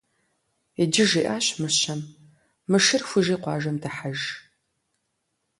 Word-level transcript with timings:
Иджы,- 0.81 1.05
жиӀащ 1.09 1.45
Мыщэм,- 1.61 2.01
мы 2.69 2.77
шыр 2.85 3.01
хужи 3.07 3.35
къуажэм 3.41 3.77
дыхьэж. 3.81 4.19